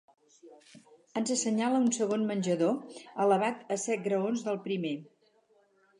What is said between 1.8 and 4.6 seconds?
un segon menjador, elevat a set graons del